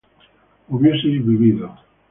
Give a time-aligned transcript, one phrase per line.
[0.69, 1.69] hubieseis vivido